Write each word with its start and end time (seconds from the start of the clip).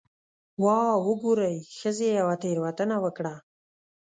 'واه 0.61 0.95
وګورئ، 1.07 1.55
ښځې 1.77 2.07
یوه 2.19 2.35
تېروتنه 2.41 2.95
وکړه'. 3.03 3.35